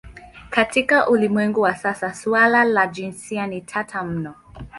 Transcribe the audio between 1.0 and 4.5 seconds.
ulimwengu wa sasa suala la jinsia ni tata mno.